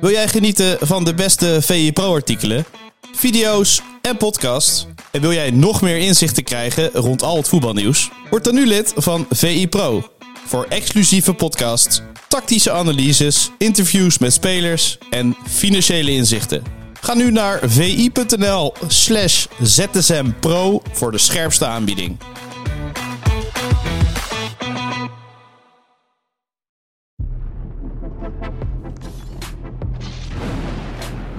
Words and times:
Wil 0.00 0.10
jij 0.10 0.28
genieten 0.28 0.76
van 0.80 1.04
de 1.04 1.14
beste 1.14 1.58
VI 1.62 1.92
Pro-artikelen, 1.92 2.64
video's 3.12 3.82
en 4.02 4.16
podcasts? 4.16 4.86
En 5.10 5.20
wil 5.20 5.32
jij 5.32 5.50
nog 5.50 5.82
meer 5.82 5.96
inzichten 5.96 6.44
krijgen 6.44 6.90
rond 6.92 7.22
al 7.22 7.36
het 7.36 7.48
voetbalnieuws? 7.48 8.10
Word 8.30 8.44
dan 8.44 8.54
nu 8.54 8.66
lid 8.66 8.92
van 8.96 9.26
VI 9.30 9.68
Pro. 9.68 10.10
Voor 10.46 10.66
exclusieve 10.68 11.34
podcasts, 11.34 12.02
tactische 12.28 12.70
analyses, 12.70 13.50
interviews 13.58 14.18
met 14.18 14.32
spelers 14.32 14.98
en 15.10 15.36
financiële 15.48 16.10
inzichten. 16.10 16.62
Ga 17.00 17.14
nu 17.14 17.30
naar 17.30 17.60
vi.nl 17.62 18.74
slash 18.86 19.46
zsmpro 19.62 20.82
voor 20.92 21.12
de 21.12 21.18
scherpste 21.18 21.66
aanbieding. 21.66 22.18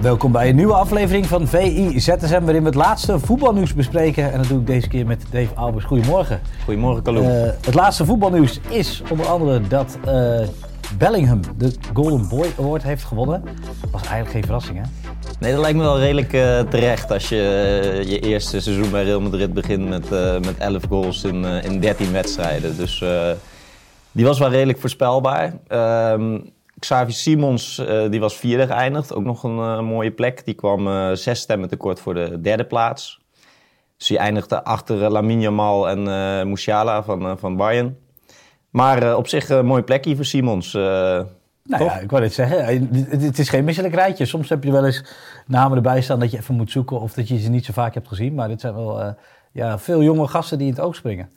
Welkom 0.02 0.32
bij 0.32 0.48
een 0.48 0.56
nieuwe 0.56 0.72
aflevering 0.72 1.26
van 1.26 1.46
VI 1.46 2.00
ZSM, 2.00 2.40
waarin 2.42 2.62
we 2.62 2.68
het 2.68 2.74
laatste 2.74 3.18
voetbalnieuws 3.18 3.74
bespreken. 3.74 4.32
En 4.32 4.38
dat 4.38 4.48
doe 4.48 4.60
ik 4.60 4.66
deze 4.66 4.88
keer 4.88 5.06
met 5.06 5.24
Dave 5.30 5.54
Albers. 5.54 5.84
Goedemorgen. 5.84 6.40
Goedemorgen, 6.64 7.02
Kalou. 7.02 7.26
Eh, 7.26 7.50
het 7.64 7.74
laatste 7.74 8.04
voetbalnieuws 8.04 8.60
is 8.68 9.02
onder 9.10 9.26
andere 9.26 9.60
dat 9.60 9.98
eh, 10.04 10.40
Bellingham 10.98 11.40
de 11.56 11.74
Golden 11.92 12.28
Boy 12.28 12.46
Award 12.58 12.82
heeft 12.82 13.04
gewonnen. 13.04 13.42
Was 13.90 14.00
eigenlijk 14.00 14.30
geen 14.30 14.44
verrassing, 14.44 14.78
hè? 14.78 14.84
nee, 15.38 15.52
dat 15.52 15.60
lijkt 15.60 15.76
me 15.76 15.82
wel 15.82 15.98
redelijk 15.98 16.32
eh, 16.32 16.60
terecht 16.60 17.10
als 17.10 17.28
je 17.28 17.36
je 18.06 18.18
eerste 18.18 18.60
seizoen 18.60 18.90
bij 18.90 19.04
Real 19.04 19.20
Madrid 19.20 19.54
begint 19.54 19.88
met, 19.88 20.10
met 20.44 20.58
11 20.58 20.82
goals 20.88 21.24
in, 21.24 21.44
in 21.44 21.80
13 21.80 22.12
wedstrijden. 22.12 22.76
Dus 22.76 23.04
die 24.12 24.24
was 24.24 24.38
wel 24.38 24.50
redelijk 24.50 24.80
voorspelbaar. 24.80 25.52
Ehm 25.68 26.38
Xavi 26.82 27.12
Simons 27.12 27.78
eh, 27.78 28.10
die 28.10 28.20
was 28.20 28.36
vierde 28.36 28.66
geëindigd, 28.66 29.14
ook 29.14 29.24
nog 29.24 29.42
een 29.42 29.58
eh, 29.58 29.80
mooie 29.80 30.10
plek. 30.10 30.44
Die 30.44 30.54
kwam 30.54 30.86
eh, 30.86 31.12
zes 31.12 31.40
stemmen 31.40 31.68
tekort 31.68 32.00
voor 32.00 32.14
de 32.14 32.40
derde 32.40 32.64
plaats. 32.64 33.20
Dus 33.96 34.06
die 34.06 34.18
eindigde 34.18 34.64
achter 34.64 35.02
uh, 35.02 35.08
Lamine 35.08 35.40
Yamal 35.40 35.88
en 35.88 36.08
eh 36.08 36.44
Musiala 36.44 37.02
van, 37.02 37.38
van 37.38 37.56
Bayern. 37.56 37.96
Maar 38.70 39.16
op 39.16 39.28
zich 39.28 39.48
een 39.48 39.66
mooie 39.66 39.82
plekje 39.82 40.16
voor 40.16 40.24
Simons. 40.24 40.72
Nou 40.72 41.84
ja, 41.84 41.98
ik 41.98 42.10
wou 42.10 42.22
dit 42.22 42.32
zeggen. 42.32 42.64
Het, 42.64 43.22
het 43.22 43.38
is 43.38 43.48
geen 43.48 43.64
misselijk 43.64 43.94
rijtje. 43.94 44.26
Soms 44.26 44.48
heb 44.48 44.64
je 44.64 44.72
wel 44.72 44.86
eens 44.86 45.04
namen 45.46 45.76
erbij 45.76 46.00
staan 46.00 46.20
dat 46.20 46.30
je 46.30 46.38
even 46.38 46.54
moet 46.54 46.70
zoeken 46.70 47.00
of 47.00 47.12
dat 47.12 47.28
je 47.28 47.38
ze 47.38 47.50
niet 47.50 47.64
zo 47.64 47.72
vaak 47.72 47.94
hebt 47.94 48.08
gezien. 48.08 48.34
Maar 48.34 48.48
dit 48.48 48.60
zijn 48.60 48.74
wel 48.74 49.14
ja, 49.52 49.78
veel 49.78 50.02
jonge 50.02 50.28
gasten 50.28 50.58
die 50.58 50.66
in 50.66 50.72
het 50.72 50.82
oog 50.82 50.94
springen. 50.94 51.30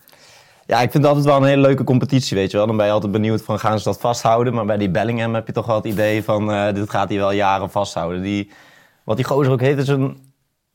Ja, 0.68 0.76
ik 0.82 0.92
vind 0.92 1.04
het 1.04 1.06
altijd 1.06 1.26
wel 1.26 1.38
een 1.38 1.48
hele 1.48 1.62
leuke 1.62 1.84
competitie, 1.84 2.38
weet 2.38 2.52
je 2.52 2.58
wel. 2.58 2.68
Dan 2.68 2.78
ben 2.78 2.86
je 2.86 2.92
altijd 2.92 3.12
benieuwd 3.12 3.42
van, 3.42 3.60
gaan 3.60 3.78
ze 3.80 3.84
dat 3.84 4.00
vasthouden? 4.00 4.54
Maar 4.54 4.66
bij 4.66 4.78
die 4.78 4.90
Bellingham 4.90 5.34
heb 5.34 5.48
je 5.48 5.54
toch 5.54 5.66
wel 5.66 5.76
het 5.76 5.86
idee 5.86 6.24
van, 6.24 6.52
eh, 6.52 6.74
dit 6.74 6.90
gaat 6.90 7.10
hij 7.10 7.18
wel 7.18 7.32
jaren 7.32 7.70
vasthouden. 7.72 8.22
Die, 8.22 8.52
wat 9.04 9.16
die 9.16 9.26
gozer 9.26 9.52
ook 9.52 9.62
heeft, 9.62 9.78
is 9.78 9.88
een, 9.88 10.18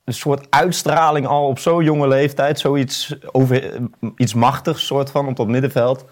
een 0.04 0.14
soort 0.14 0.46
uitstraling 0.50 1.26
al 1.26 1.46
op 1.46 1.58
zo'n 1.58 1.84
jonge 1.84 2.08
leeftijd. 2.08 2.58
Zoiets 2.58 3.16
over, 3.32 3.80
iets 4.16 4.34
machtigs, 4.34 4.86
soort 4.86 5.10
van, 5.10 5.26
op 5.28 5.36
dat 5.36 5.48
middenveld. 5.48 6.04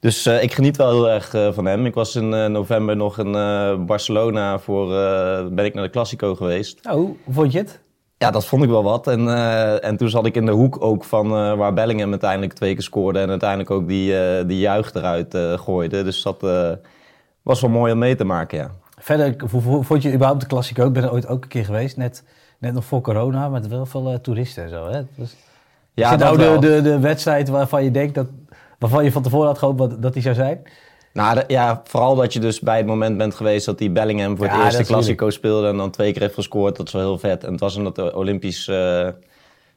Dus 0.00 0.26
eh, 0.26 0.42
ik 0.42 0.52
geniet 0.52 0.76
wel 0.76 0.90
heel 0.90 1.08
erg 1.10 1.34
eh, 1.34 1.52
van 1.52 1.64
hem. 1.66 1.86
Ik 1.86 1.94
was 1.94 2.16
in 2.16 2.34
eh, 2.34 2.46
november 2.46 2.96
nog 2.96 3.18
in 3.18 3.34
eh, 3.34 3.74
Barcelona 3.84 4.58
voor, 4.58 4.96
eh, 4.98 5.46
ben 5.46 5.64
ik 5.64 5.74
naar 5.74 5.84
de 5.84 5.90
Classico 5.90 6.34
geweest. 6.34 6.78
Nou, 6.82 6.98
hoe 7.24 7.34
vond 7.34 7.52
je 7.52 7.58
het? 7.58 7.80
Ja, 8.18 8.30
dat 8.30 8.46
vond 8.46 8.62
ik 8.62 8.68
wel 8.68 8.82
wat. 8.82 9.06
En, 9.06 9.28
eh, 9.28 9.84
en 9.84 9.96
toen 9.96 10.08
zat 10.08 10.26
ik 10.26 10.34
in 10.34 10.46
de 10.46 10.52
hoek 10.52 10.76
ook 10.82 11.04
van 11.04 11.26
eh, 11.26 11.54
waar 11.54 11.72
Bellingham 11.72 12.10
uiteindelijk 12.10 12.52
twee 12.52 12.72
keer 12.74 12.82
scoorde. 12.82 13.18
En 13.18 13.30
uiteindelijk 13.30 13.70
ook 13.70 13.88
die, 13.88 14.18
eh, 14.18 14.46
die 14.48 14.58
juich 14.58 14.94
eruit 14.94 15.36
gooide. 15.60 16.02
Dus 16.04 16.22
dat 16.22 16.40
was 17.42 17.60
wel 17.60 17.70
mooi 17.70 17.92
om 17.92 17.98
mee 17.98 18.14
te 18.16 18.24
maken, 18.24 18.58
ja. 18.58 18.70
Verder, 18.98 19.34
vond 19.80 20.02
je 20.02 20.12
überhaupt 20.12 20.40
de 20.40 20.46
Classico? 20.46 20.86
Ik 20.86 20.92
ben 20.92 21.02
er 21.02 21.12
ooit 21.12 21.28
ook 21.28 21.42
een 21.42 21.48
keer 21.48 21.64
geweest, 21.64 21.96
net, 21.96 22.24
net 22.58 22.72
nog 22.74 22.84
voor 22.84 23.00
corona, 23.00 23.48
met 23.48 23.68
wel 23.68 23.86
veel 23.86 24.20
toeristen 24.20 24.62
en 24.62 24.68
zo. 24.70 24.88
Hè? 24.88 25.00
Dus, 25.14 25.36
Ja, 25.94 26.12
is 26.12 26.18
nou 26.18 26.38
de, 26.38 26.56
de, 26.58 26.82
de 26.82 26.98
wedstrijd 26.98 27.48
waarvan 27.48 27.84
je 27.84 27.90
denkt 27.90 28.14
dat, 28.14 28.26
waarvan 28.78 29.04
je 29.04 29.12
van 29.12 29.22
tevoren 29.22 29.46
had 29.46 29.58
gehoopt 29.58 29.78
wat- 29.78 30.02
dat 30.02 30.12
die 30.12 30.22
zou 30.22 30.34
zijn? 30.34 30.62
Nou, 31.16 31.42
ja, 31.46 31.80
vooral 31.84 32.14
dat 32.14 32.32
je 32.32 32.40
dus 32.40 32.60
bij 32.60 32.76
het 32.76 32.86
moment 32.86 33.18
bent 33.18 33.34
geweest 33.34 33.66
dat 33.66 33.78
die 33.78 33.90
Bellingham 33.90 34.36
voor 34.36 34.46
het 34.46 34.54
Ja, 34.54 34.64
eerste 34.64 34.82
Classico 34.84 35.30
speelde. 35.30 35.68
En 35.68 35.76
dan 35.76 35.90
twee 35.90 36.12
keer 36.12 36.22
heeft 36.22 36.34
gescoord. 36.34 36.76
Dat 36.76 36.86
is 36.86 36.92
wel 36.92 37.02
heel 37.02 37.18
vet. 37.18 37.44
En 37.44 37.50
het 37.50 37.60
was 37.60 37.76
in 37.76 37.84
dat 37.84 37.98
eh, 37.98 38.16
Olympisch 38.16 38.68
eh, 38.68 39.08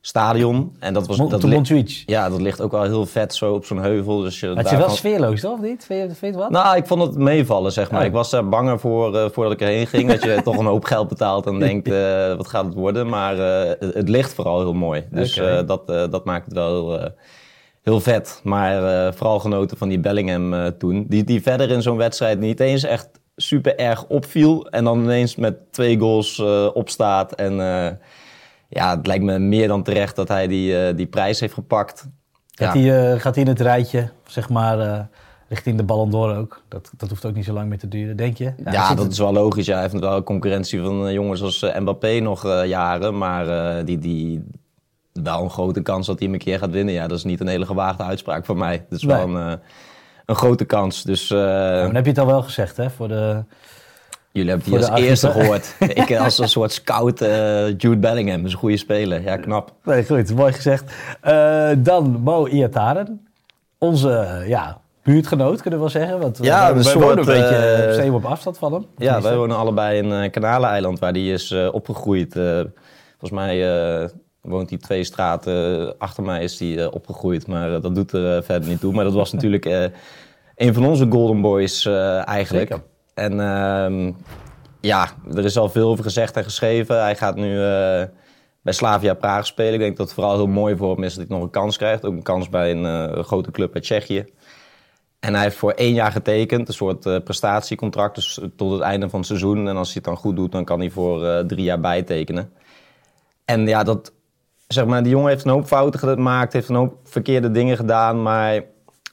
stadion. 0.02 0.76
En 0.80 0.94
dat 0.94 1.08
was... 1.08 1.18
Dat 1.18 1.40
te 1.42 1.48
li- 1.48 1.54
Montjuïc. 1.54 2.04
Ja, 2.06 2.30
dat 2.30 2.42
ligt 2.42 2.62
ook 2.62 2.72
wel 2.72 2.84
heel 2.84 3.06
vet 3.06 3.34
zo 3.36 3.54
op 3.54 3.66
zo'n 3.66 3.82
heuvel. 3.82 4.20
Dus 4.20 4.40
je 4.40 4.48
het 4.48 4.72
is 4.72 4.78
wel 4.78 4.90
sfeerloos, 4.90 5.42
toch? 5.42 5.54
Of 5.54 5.62
niet? 5.62 5.86
Vind 5.86 6.00
je, 6.00 6.06
vind 6.06 6.20
je 6.20 6.26
het 6.26 6.36
wat? 6.36 6.50
Nou, 6.50 6.78
ik 6.78 6.86
vond 6.88 7.02
het 7.02 7.16
meevallen, 7.16 7.72
zeg 7.72 7.92
maar. 7.92 8.00
Oh. 8.02 8.06
Ik 8.06 8.14
was 8.14 8.30
daar 8.30 8.50
banger 8.50 8.80
voor 8.80 9.18
eh, 9.18 9.30
voordat 9.32 9.54
ik 9.54 9.62
erheen 9.62 9.88
ging. 9.88 10.10
dat 10.10 10.24
je 10.24 10.42
toch 10.44 10.58
een 10.58 10.66
hoop 10.66 10.84
geld 10.86 11.08
betaalt 11.08 11.46
en 11.46 11.60
denkt, 11.60 11.88
wat 12.38 12.48
gaat 12.48 12.66
het 12.66 12.74
worden? 12.74 13.10
Maar 13.10 13.38
het, 13.38 13.94
het 13.94 14.10
ligt 14.10 14.34
vooral 14.34 14.60
heel 14.60 14.74
mooi. 14.74 15.06
Dus 15.12 15.42
dat, 15.66 15.88
dat 15.88 16.26
maakt 16.26 16.46
het 16.46 16.54
wel 16.54 16.68
heel, 16.70 17.12
heel 17.90 18.02
vet. 18.02 18.40
Maar 18.44 18.84
eh, 19.08 19.14
vooral 19.14 19.40
genoten 19.40 19.78
van 19.78 19.90
die 19.90 20.00
Bellingham 20.00 20.54
eh, 20.54 20.66
toen. 20.68 21.06
Die, 21.08 21.24
die 21.24 21.42
verder 21.42 21.70
in 21.72 21.82
zo'n 21.82 21.98
wedstrijd 21.98 22.40
niet 22.40 22.60
eens 22.60 22.84
echt 22.84 23.10
super 23.36 23.76
erg 23.78 24.06
opviel. 24.08 24.68
En 24.70 24.84
dan 24.84 25.04
ineens 25.04 25.36
met 25.36 25.72
twee 25.72 26.00
goals 26.00 26.40
eh, 26.40 26.68
opstaat. 26.74 27.34
En 27.34 27.54
ja, 28.70 28.96
het 28.98 29.08
lijkt 29.08 29.24
me 29.24 29.40
meer 29.40 29.68
dan 29.68 29.84
terecht 29.84 30.16
dat 30.16 30.28
hij 30.28 30.48
die, 30.48 30.94
die 30.96 31.08
prijs 31.08 31.40
heeft 31.40 31.54
gepakt. 31.54 32.08
Gaat 32.52 32.74
Ja. 32.76 32.82
hij 32.82 33.20
gaat 33.20 33.36
hij 33.36 33.44
in 33.44 33.50
het 33.50 33.62
rijtje, 33.62 34.10
zeg 34.28 34.50
maar, 34.50 35.08
richting 35.48 35.78
de 35.78 35.84
Ballon 35.84 36.10
d'Or 36.10 36.36
ook? 36.36 36.62
Dat, 36.68 36.92
dat 36.98 37.10
hoeft 37.10 37.26
ook 37.26 37.34
niet 37.36 37.46
zo 37.46 37.54
lang 37.54 37.70
meer 37.70 37.78
te 37.78 37.88
duren, 37.88 38.18
denk 38.18 38.38
je? 38.38 38.54
Ja, 38.66 38.90
dat 38.90 39.04
het- 39.04 39.12
is 39.12 39.18
wel 39.20 39.34
logisch. 39.34 39.66
Ja. 39.66 39.74
Hij 39.74 39.82
heeft 39.82 40.00
wel 40.00 40.24
concurrentie 40.24 40.82
van 40.82 41.14
jongens 41.14 41.42
als 41.42 41.66
Mbappé 41.80 42.20
nog 42.20 42.64
jaren. 42.66 43.18
Maar 43.18 43.86
die, 43.86 43.98
die 43.98 44.44
wel 45.14 45.44
een 45.44 45.50
grote 45.50 45.82
kans 45.82 46.08
dat 46.08 46.18
hij 46.20 46.28
hem 46.28 46.36
een 46.36 46.44
keer 46.44 46.60
gaat 46.60 46.70
winnen. 46.72 46.94
Ja, 46.94 47.08
dat 47.08 47.18
is 47.18 47.24
niet 47.24 47.40
een 47.40 47.48
hele 47.48 47.66
gewaagde 47.66 48.04
uitspraak 48.04 48.46
van 48.46 48.58
mij. 48.58 48.86
Dat 48.90 48.98
is 49.00 49.06
wel 49.06 49.22
een, 49.30 49.52
eh, 49.52 49.58
een 50.26 50.36
grote 50.36 50.66
kans. 50.66 51.04
Dus 51.04 51.32
eh, 51.32 51.38
Nou, 51.38 51.82
dan 51.86 51.96
heb 51.96 52.04
je 52.04 52.10
het 52.10 52.20
al 52.20 52.26
wel 52.26 52.42
gezegd, 52.42 52.78
hè? 52.78 52.90
Voor 52.90 53.08
de... 53.08 53.44
jullie 54.32 54.50
hebben 54.50 54.70
die 54.70 54.86
als 54.86 55.00
eerste 55.02 55.32
gehoord. 55.32 55.76
Ik 56.04 56.18
als 56.18 56.40
een 56.40 56.50
soort 56.50 56.72
scout 56.72 57.22
eh, 57.22 57.68
Jude 57.68 57.98
Bellingham. 57.98 58.38
Dat 58.38 58.46
is 58.46 58.54
een 58.54 58.60
goede 58.60 58.78
speler. 58.78 59.22
Ja, 59.22 59.38
knap. 59.38 59.74
Nee, 59.84 60.06
goed, 60.06 60.36
mooi 60.36 60.54
gezegd. 60.54 60.94
Eh, 61.22 61.70
dan 61.78 62.10
Mo 62.24 62.48
Iataren. 62.48 63.28
Onze, 63.78 64.12
eh, 64.12 64.48
ja, 64.48 64.82
buurtgenoot, 65.04 65.62
kunnen 65.62 65.80
we 65.80 65.86
wel 65.92 66.02
zeggen. 66.02 66.20
Want 66.20 66.38
Ja, 66.42 66.74
wij, 66.74 66.84
soort, 66.84 67.04
wonen 67.04 67.18
een 67.18 67.26
beetje 67.26 67.56
eh, 67.56 68.06
uh, 68.06 68.14
op 68.14 68.26
afstand 68.26 68.58
van 68.58 68.74
hem. 68.74 68.86
Ja, 68.98 69.22
wij 69.22 69.36
wonen 69.36 69.58
allebei 69.58 69.98
in 69.98 70.06
uh, 70.24 70.30
Kanaleneiland, 70.32 71.00
waar 71.00 71.14
die 71.14 71.34
is 71.34 71.52
eh, 71.52 71.68
opgegroeid. 71.74 72.36
Eh, 72.36 72.44
volgens 73.10 73.32
mij 73.32 73.76
eh, 74.02 74.10
woont 74.50 74.70
hij 74.70 74.80
twee 74.80 75.04
straten 75.04 75.96
achter 75.98 76.24
mij 76.24 76.44
is 76.44 76.58
die 76.58 76.82
eh, 76.82 76.94
opgegroeid, 76.94 77.48
maar 77.48 77.76
eh, 77.76 77.82
dat 77.82 77.96
doet 77.96 78.12
er 78.12 78.38
eh, 78.38 78.44
verder 78.44 78.70
niet 78.70 78.80
toe. 78.80 78.94
Maar 78.94 79.04
dat 79.04 79.14
was 79.14 79.32
natuurlijk 79.32 79.66
eh, 79.66 79.86
een 80.56 80.74
van 80.74 80.86
onze 80.86 81.08
Golden 81.10 81.42
Boys 81.42 81.86
eh, 81.86 82.28
eigenlijk. 82.28 82.70
Zeker. 82.70 82.86
En 83.14 83.40
ehm, 83.40 84.12
ja, 84.82 85.10
er 85.36 85.46
is 85.46 85.58
al 85.58 85.70
veel 85.70 85.90
over 85.90 86.04
gezegd 86.04 86.36
en 86.36 86.44
geschreven. 86.44 87.02
Hij 87.02 87.16
gaat 87.16 87.36
nu 87.36 87.52
eh, 87.52 88.04
bij 88.62 88.74
Slavia 88.74 89.14
Praag 89.14 89.46
spelen. 89.46 89.74
Ik 89.74 89.80
denk 89.80 89.98
dat 89.98 90.06
het 90.06 90.16
vooral 90.16 90.36
heel 90.36 90.48
mooi 90.48 90.76
voor 90.76 90.96
hem 90.96 91.04
is 91.04 91.16
dat 91.16 91.28
hij 91.28 91.36
nog 91.36 91.46
een 91.46 91.52
kans 91.52 91.78
krijgt. 91.78 92.06
Ook 92.06 92.14
een 92.14 92.24
kans 92.24 92.50
bij 92.50 92.72
een 92.72 92.86
eh, 92.86 93.24
grote 93.24 93.52
club 93.52 93.74
uit 93.74 93.84
Tsjechië. 93.84 94.26
En 95.20 95.34
hij 95.34 95.44
heeft 95.44 95.56
voor 95.56 95.72
één 95.72 95.94
jaar 95.94 96.12
getekend, 96.12 96.68
een 96.68 96.74
soort 96.74 97.06
eh, 97.06 97.18
prestatiecontract, 97.24 98.16
dus 98.16 98.40
tot 98.56 98.72
het 98.72 98.82
einde 98.82 99.10
van 99.10 99.20
het 99.20 99.28
seizoen. 99.28 99.68
En 99.68 99.78
als 99.78 99.88
hij 99.88 99.96
het 99.96 100.04
dan 100.04 100.18
goed 100.18 100.36
doet, 100.36 100.52
dan 100.52 100.66
kan 100.66 100.80
hij 100.80 100.90
voor 100.90 101.26
eh, 101.26 101.46
drie 101.46 101.64
jaar 101.64 101.80
bijtekenen. 101.80 102.52
En 103.46 103.68
ja, 103.68 103.84
dat, 103.84 104.14
zeg 104.74 104.86
maar, 104.86 105.04
die 105.04 105.12
jongen 105.12 105.30
heeft 105.30 105.46
een 105.46 105.52
hoop 105.52 105.66
fouten 105.66 106.00
gemaakt, 106.00 106.54
heeft 106.54 106.70
een 106.70 106.76
hoop 106.76 106.96
verkeerde 107.04 107.52
dingen 107.52 107.78
gedaan, 107.78 108.22
maar 108.22 108.64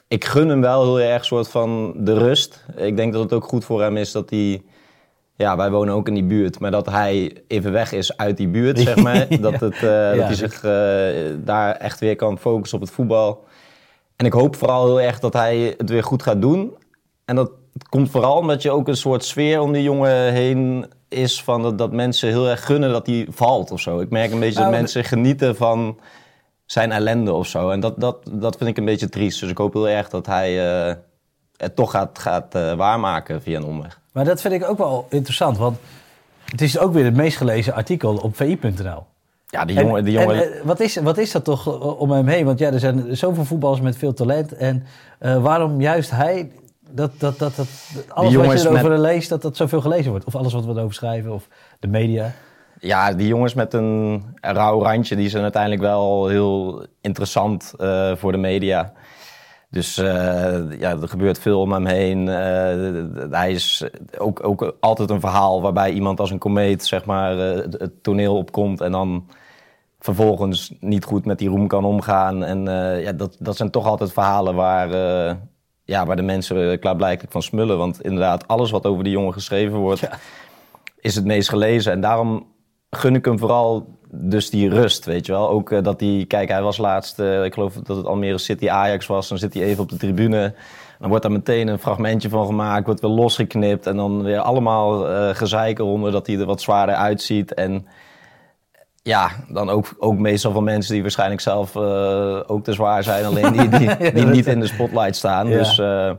ik 0.07 0.25
gun 0.25 0.49
hem 0.49 0.61
wel 0.61 0.83
heel 0.83 0.99
erg 0.99 1.25
soort 1.25 1.49
van 1.49 1.93
de 1.95 2.17
rust. 2.17 2.65
Ik 2.75 2.97
denk 2.97 3.13
dat 3.13 3.21
het 3.23 3.33
ook 3.33 3.43
goed 3.43 3.65
voor 3.65 3.81
hem 3.81 3.97
is 3.97 4.11
dat 4.11 4.29
hij, 4.29 4.63
ja, 5.35 5.57
wij 5.57 5.71
wonen 5.71 5.93
ook 5.93 6.07
in 6.07 6.13
die 6.13 6.23
buurt, 6.23 6.59
maar 6.59 6.71
dat 6.71 6.85
hij 6.85 7.43
even 7.47 7.71
weg 7.71 7.91
is 7.91 8.17
uit 8.17 8.37
die 8.37 8.47
buurt, 8.47 8.79
zeg 8.79 8.95
maar. 8.95 9.27
Dat, 9.41 9.59
het, 9.59 9.75
eh, 9.75 10.15
dat 10.15 10.25
hij 10.25 10.35
zich 10.35 10.63
eh, 10.63 11.35
daar 11.45 11.75
echt 11.75 11.99
weer 11.99 12.15
kan 12.15 12.39
focussen 12.39 12.77
op 12.77 12.83
het 12.83 12.93
voetbal. 12.93 13.45
En 14.15 14.25
ik 14.25 14.33
hoop 14.33 14.55
vooral 14.55 14.85
heel 14.85 15.01
erg 15.01 15.19
dat 15.19 15.33
hij 15.33 15.73
het 15.77 15.89
weer 15.89 16.03
goed 16.03 16.23
gaat 16.23 16.41
doen. 16.41 16.75
En 17.25 17.35
dat 17.35 17.51
komt 17.89 18.09
vooral 18.09 18.37
omdat 18.37 18.61
je 18.61 18.71
ook 18.71 18.87
een 18.87 18.97
soort 18.97 19.23
sfeer 19.23 19.59
om 19.59 19.71
die 19.71 19.83
jongen 19.83 20.33
heen 20.33 20.85
is 21.09 21.43
van 21.43 21.61
dat, 21.61 21.77
dat 21.77 21.91
mensen 21.91 22.29
heel 22.29 22.49
erg 22.49 22.65
gunnen 22.65 22.91
dat 22.91 23.07
hij 23.07 23.27
valt 23.29 23.71
of 23.71 23.79
zo. 23.79 23.99
Ik 23.99 24.09
merk 24.09 24.31
een 24.31 24.39
beetje 24.39 24.59
Nou, 24.59 24.71
dat 24.71 24.79
mensen 24.79 25.03
genieten 25.03 25.55
van 25.55 25.99
zijn 26.65 26.91
ellende 26.91 27.33
of 27.33 27.47
zo. 27.47 27.69
En 27.69 27.79
dat, 27.79 27.99
dat, 27.99 28.17
dat 28.31 28.57
vind 28.57 28.69
ik 28.69 28.77
een 28.77 28.85
beetje 28.85 29.09
triest. 29.09 29.39
Dus 29.39 29.49
ik 29.49 29.57
hoop 29.57 29.73
heel 29.73 29.89
erg 29.89 30.09
dat 30.09 30.25
hij 30.25 30.69
eh, 30.87 30.95
het 31.57 31.75
toch 31.75 31.91
gaat, 31.91 32.19
gaat 32.19 32.55
eh, 32.55 32.73
waarmaken 32.73 33.41
via 33.41 33.57
een 33.57 33.65
omweg. 33.65 33.99
Maar 34.11 34.25
dat 34.25 34.41
vind 34.41 34.53
ik 34.53 34.69
ook 34.69 34.77
wel 34.77 35.07
interessant, 35.09 35.57
want 35.57 35.77
het 36.45 36.61
is 36.61 36.77
ook 36.77 36.93
weer 36.93 37.05
het 37.05 37.15
meest 37.15 37.37
gelezen 37.37 37.73
artikel 37.73 38.15
op 38.15 38.35
vi.nl. 38.35 39.05
Ja, 39.47 39.65
die 39.65 39.77
En- 39.77 39.85
jongen... 39.85 40.03
Die 40.03 40.13
jongen 40.13 40.35
en, 40.35 40.53
eh, 40.53 40.61
wat, 40.63 40.79
is, 40.79 40.95
wat 40.95 41.17
is 41.17 41.31
dat 41.31 41.43
toch 41.43 41.79
om 41.97 42.11
hem 42.11 42.27
heen? 42.27 42.45
Want 42.45 42.59
ja, 42.59 42.71
er 42.71 42.79
zijn 42.79 43.17
zoveel 43.17 43.45
voetballers 43.45 43.81
met 43.81 43.97
veel 43.97 44.13
talent. 44.13 44.51
En 44.55 44.85
waarom 45.19 45.81
juist 45.81 46.11
hij, 46.11 46.51
dat, 46.91 47.11
dat, 47.19 47.39
dat, 47.39 47.55
dat, 47.55 47.67
alles 48.07 48.35
wat 48.35 48.61
je 48.61 48.67
erover 48.67 48.89
met- 48.89 48.99
leest, 48.99 49.29
dat 49.29 49.41
dat 49.41 49.57
zoveel 49.57 49.81
gelezen 49.81 50.11
wordt? 50.11 50.25
Of 50.25 50.35
alles 50.35 50.53
wat 50.53 50.65
we 50.65 50.71
erover 50.71 50.93
schrijven, 50.93 51.33
of 51.33 51.47
de 51.79 51.87
media. 51.87 52.33
Ja, 52.79 53.13
die 53.13 53.27
jongens 53.27 53.53
met 53.53 53.73
een 53.73 54.23
rauw 54.41 54.81
randje, 54.81 55.15
die 55.15 55.29
zijn 55.29 55.43
uiteindelijk 55.43 55.81
wel 55.81 56.27
heel 56.27 56.85
interessant 57.01 57.73
eh, 57.77 58.15
voor 58.15 58.31
de 58.31 58.37
media. 58.37 58.93
Dus 59.69 59.97
eh, 59.97 60.79
ja, 60.79 60.91
er 61.01 61.07
gebeurt 61.07 61.39
veel 61.39 61.61
om 61.61 61.71
hem 61.71 61.85
heen. 61.85 62.29
Eh, 62.29 63.31
hij 63.31 63.51
is 63.51 63.85
ook, 64.17 64.47
ook 64.47 64.75
altijd 64.79 65.09
een 65.09 65.19
verhaal 65.19 65.61
waarbij 65.61 65.91
iemand 65.91 66.19
als 66.19 66.31
een 66.31 66.37
komeet 66.37 66.85
zeg 66.85 67.05
maar, 67.05 67.37
het, 67.37 67.73
het 67.79 68.03
toneel 68.03 68.37
opkomt 68.37 68.81
en 68.81 68.91
dan 68.91 69.27
vervolgens 69.99 70.73
niet 70.79 71.03
goed 71.03 71.25
met 71.25 71.39
die 71.39 71.49
roem 71.49 71.67
kan 71.67 71.85
omgaan. 71.85 72.43
En 72.43 72.65
ja, 73.01 73.11
dat, 73.11 73.35
dat 73.39 73.57
zijn 73.57 73.71
toch 73.71 73.85
altijd 73.85 74.13
verhalen 74.13 74.55
waar, 74.55 74.89
ja, 75.87 76.05
waar 76.05 76.15
de 76.15 76.21
mensen 76.21 76.79
klaarblijkelijk 76.79 77.31
van 77.31 77.41
smullen. 77.41 77.77
Want 77.77 78.01
inderdaad, 78.01 78.47
alles 78.47 78.71
wat 78.71 78.85
over 78.85 79.03
die 79.03 79.13
jongen 79.13 79.33
geschreven 79.33 79.77
wordt, 79.77 79.99
Ja. 79.99 80.11
is 80.99 81.15
het 81.15 81.25
meest 81.25 81.49
gelezen. 81.49 81.91
En 81.91 82.01
daarom 82.01 82.45
gun 82.89 83.15
ik 83.15 83.25
hem 83.25 83.39
vooral 83.39 83.95
dus 84.11 84.49
die 84.49 84.69
rust, 84.69 85.05
weet 85.05 85.25
je 85.25 85.31
wel. 85.31 85.49
Ook 85.49 85.71
eh, 85.71 85.83
dat 85.83 85.99
hij, 85.99 86.25
kijk, 86.27 86.49
hij 86.49 86.61
was 86.61 86.77
laatst, 86.77 87.19
eh, 87.19 87.43
ik 87.43 87.53
geloof 87.53 87.73
dat 87.73 87.97
het 87.97 88.05
Almere 88.05 88.37
City 88.37 88.69
Ajax 88.69 89.07
was. 89.07 89.27
Dan 89.29 89.37
zit 89.37 89.53
hij 89.53 89.63
even 89.63 89.83
op 89.83 89.89
de 89.89 89.97
tribune. 89.97 90.53
Dan 90.99 91.09
wordt 91.09 91.23
daar 91.23 91.33
meteen 91.33 91.67
een 91.67 91.79
fragmentje 91.79 92.29
van 92.29 92.45
gemaakt, 92.45 92.85
wordt 92.85 93.01
weer 93.01 93.09
losgeknipt. 93.09 93.85
En 93.87 93.95
dan 93.95 94.23
weer 94.23 94.39
allemaal 94.39 95.09
eh 95.09 95.35
gezeik 95.35 95.79
eronder 95.79 96.11
dat 96.11 96.27
hij 96.27 96.37
er 96.37 96.45
wat 96.45 96.61
zwaarder 96.61 96.95
uitziet. 96.95 97.53
En 97.53 97.87
ja, 99.07 99.31
dan 99.47 99.69
ook, 99.69 99.95
ook 99.99 100.17
meestal 100.17 100.51
van 100.51 100.63
mensen 100.63 100.93
die 100.93 101.01
waarschijnlijk 101.01 101.41
zelf 101.41 101.75
eh, 101.75 102.39
ook 102.47 102.63
te 102.63 102.73
zwaar 102.73 103.03
zijn. 103.03 103.25
Alleen 103.25 103.51
die, 103.51 103.69
die, 103.69 104.11
die 104.13 104.25
niet 104.25 104.47
in 104.47 104.59
de 104.59 104.67
spotlight 104.67 105.15
staan. 105.15 105.47
Ja. 105.47 105.57
Dus 105.57 105.79
eh, 105.79 106.11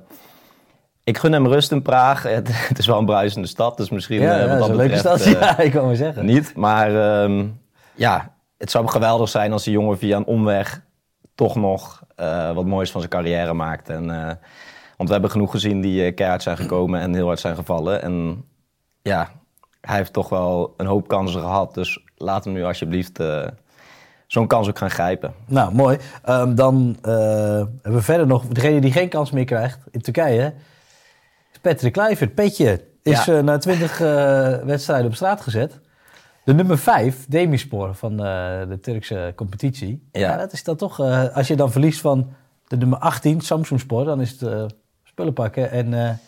ik 1.05 1.19
gun 1.19 1.33
hem 1.33 1.47
rust 1.47 1.73
in 1.73 1.83
Praag. 1.83 2.23
Het, 2.39 2.69
het 2.69 2.79
is 2.79 2.87
wel 2.87 2.99
een 2.99 3.07
bruisende 3.07 3.49
stad, 3.49 3.77
dus 3.77 3.91
misschien 3.91 4.21
Ja, 4.21 4.35
eh, 4.35 4.41
ja, 4.41 4.49
wat 4.49 4.59
dat 4.59 4.69
een 4.69 4.77
leuke 4.77 4.97
stad. 4.97 5.25
ja, 5.41 5.59
ik 5.59 5.73
kan 5.73 5.87
maar 5.87 5.97
zeggen. 5.97 6.25
niet. 6.25 6.55
Maar 6.57 7.23
ehm, 7.23 7.47
ja, 7.95 8.35
het 8.59 8.71
zou 8.71 8.89
geweldig 8.89 9.29
zijn 9.29 9.53
als 9.53 9.65
die 9.65 9.73
jongen 9.73 9.99
via 9.99 10.17
een 10.17 10.27
omweg 10.27 10.87
toch 11.35 11.57
nog 11.57 12.03
wat 12.55 12.65
moois 12.65 12.91
van 12.91 13.01
zijn 13.01 13.13
carrière 13.13 13.53
maakt. 13.53 13.89
En, 13.89 14.07
want 14.97 15.09
we 15.09 15.13
hebben 15.13 15.31
genoeg 15.31 15.51
gezien 15.51 15.81
die 15.81 16.13
keihard 16.13 16.43
zijn 16.43 16.57
gekomen 16.57 17.01
en 17.01 17.15
heel 17.15 17.27
hard 17.27 17.41
zijn 17.41 17.55
gevallen. 17.55 18.03
En 18.03 18.45
ja, 19.03 19.31
hij 19.89 19.97
heeft 19.97 20.13
toch 20.13 20.29
wel 20.29 20.75
een 20.77 20.87
hoop 20.87 21.09
kansen 21.09 21.41
gehad. 21.41 21.75
Dus 21.75 22.05
laat 22.17 22.45
hem 22.45 22.53
nu 22.53 22.65
alsjeblieft 22.65 23.19
eh, 23.21 23.47
zo'n 24.27 24.47
kans 24.47 24.69
ook 24.69 24.79
gaan 24.79 24.91
grijpen. 24.91 25.35
Nou, 25.47 25.75
mooi. 25.75 25.99
Ehm, 26.23 26.55
dan 26.55 26.97
eh, 27.03 27.13
hebben 27.57 27.93
we 27.93 28.03
verder 28.03 28.27
nog 28.27 28.47
degene 28.47 28.81
die 28.81 28.93
geen 28.93 29.09
kans 29.09 29.31
meer 29.31 29.45
krijgt 29.45 29.79
in 29.91 30.01
Turkije. 30.01 30.55
Is 31.53 31.59
Patrick 31.61 31.93
Kluivert. 31.93 32.35
Petje 32.35 32.85
is 33.03 33.25
Ja. 33.25 33.37
eh, 33.37 33.43
na 33.43 33.59
twintig 33.59 33.99
wedstrijden 34.65 35.07
op 35.07 35.15
straat 35.15 35.41
gezet. 35.41 35.81
De 36.45 36.55
nummer 36.55 36.79
5, 36.79 37.27
Demispoor 37.29 37.95
van 37.95 38.17
de 38.17 38.79
Turkse 38.83 39.33
competitie. 39.37 40.09
Ja. 40.13 40.21
Ja. 40.21 40.37
dat 40.37 40.53
is 40.53 40.65
dan 40.65 40.77
toch, 40.77 41.01
als 41.33 41.49
je 41.49 41.57
dan 41.57 41.73
verliest 41.73 42.01
van 42.01 42.33
de 42.67 42.77
nummer 42.77 42.99
18, 42.99 43.41
Samsungspor, 43.41 44.05
dan 44.05 44.21
is 44.21 44.41
het 44.41 44.75
spullen 45.05 45.33
pakken 45.33 45.71
en 45.71 46.19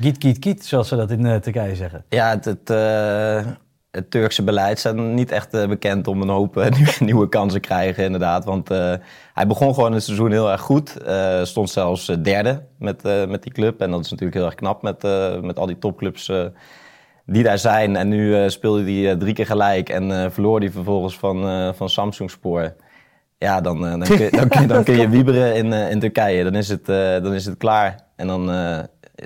giet, 0.00 0.16
giet, 0.18 0.36
giet, 0.40 0.66
zoals 0.66 0.88
ze 0.88 0.96
dat 0.96 1.10
in 1.10 1.26
eh, 1.26 1.36
Turkije 1.36 1.74
zeggen. 1.76 2.04
Ja, 2.08 2.30
het, 2.30 2.44
het, 2.44 2.70
eh, 2.70 3.46
het 3.90 4.10
Turkse 4.10 4.44
beleid 4.44 4.78
staat 4.78 4.94
niet 4.96 5.30
echt 5.30 5.54
eh, 5.54 5.66
bekend 5.68 6.06
om 6.08 6.22
een 6.22 6.28
hoop 6.28 6.54
nieuwe, 6.76 6.92
nieuwe 6.98 7.28
kansen 7.28 7.60
te 7.60 7.66
krijgen, 7.68 8.04
inderdaad. 8.04 8.44
Want 8.44 8.70
eh, 8.70 8.94
hij 9.34 9.46
begon 9.46 9.74
gewoon 9.74 9.92
het 9.92 10.02
seizoen 10.04 10.30
heel 10.30 10.50
erg 10.50 10.60
goed. 10.60 10.96
Eh, 11.02 11.42
stond 11.44 11.70
zelfs 11.70 12.06
derde 12.22 12.62
met, 12.78 13.04
eh, 13.04 13.26
met 13.26 13.42
die 13.42 13.52
club. 13.52 13.80
En 13.80 13.90
dat 13.90 14.00
is 14.04 14.10
natuurlijk 14.10 14.36
heel 14.38 14.46
erg 14.46 14.54
knap 14.54 14.82
met, 14.82 15.04
eh, 15.04 15.40
met 15.40 15.58
al 15.58 15.66
die 15.66 15.78
topclubs 15.78 16.28
eh, 16.28 16.44
die 17.26 17.42
daar 17.42 17.58
zijn. 17.58 17.96
En 17.96 18.08
nu 18.08 18.36
eh, 18.36 18.48
speelde 18.48 18.92
hij 18.92 19.16
drie 19.16 19.34
keer 19.34 19.46
gelijk 19.46 19.88
en 19.88 20.22
eh, 20.24 20.30
verloor 20.30 20.58
hij 20.60 20.70
vervolgens 20.70 21.18
van, 21.18 21.48
eh 21.48 21.68
van 21.72 21.88
Samsung 21.90 22.30
Spoor. 22.30 22.74
Ja, 23.38 23.60
dan, 23.60 23.80
dan, 23.80 24.00
kun, 24.02 24.18
je- 24.18 24.30
dan, 24.30 24.48
kun, 24.48 24.60
je- 24.60 24.66
dan 24.66 24.84
kun 24.88 24.96
je 24.96 25.08
wieberen 25.08 25.54
in, 25.56 25.72
eh, 25.72 25.90
in 25.90 26.00
Turkije. 26.00 26.44
Dan 26.44 26.54
is, 26.54 26.68
het, 26.68 26.88
eh, 26.88 27.22
dan 27.22 27.34
is 27.34 27.44
het 27.44 27.56
klaar. 27.56 28.00
En 28.16 28.26
dan 28.26 28.50
eh, 28.50 28.78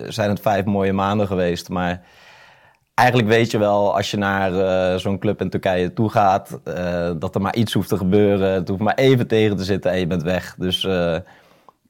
zijn 0.08 0.30
het 0.30 0.40
vijf 0.40 0.64
mooie 0.64 0.92
maanden 0.92 1.26
geweest. 1.26 1.68
Maar 1.68 2.02
eigenlijk 2.94 3.28
weet 3.28 3.50
je 3.50 3.58
wel, 3.58 3.96
als 3.96 4.10
je 4.10 4.16
naar 4.16 4.54
eh, 4.54 4.98
zo'n 4.98 5.18
club 5.18 5.40
in 5.40 5.50
Turkije 5.50 5.92
toe 5.92 6.10
gaat, 6.10 6.60
eh, 6.64 7.10
dat 7.18 7.34
er 7.34 7.40
maar 7.40 7.54
iets 7.54 7.72
hoeft 7.72 7.88
te 7.88 7.96
gebeuren. 7.96 8.50
Het 8.52 8.68
hoeft 8.68 8.80
maar 8.80 8.94
even 8.94 9.26
tegen 9.26 9.56
te 9.56 9.64
zitten 9.64 9.90
en 9.90 9.98
je 9.98 10.06
bent 10.06 10.22
weg. 10.22 10.54
Dus 10.58 10.84
eh, 10.84 11.16